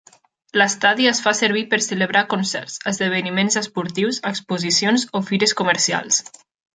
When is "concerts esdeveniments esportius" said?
2.33-4.23